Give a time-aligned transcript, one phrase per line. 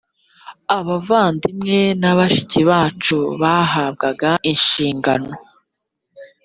[0.77, 5.31] abavandimwe na bashiki bacu bahabwaga inshingano